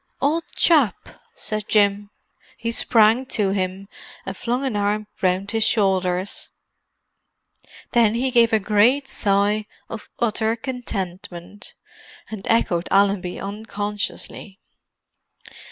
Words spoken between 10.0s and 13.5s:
utter contentment, and echoed Allenby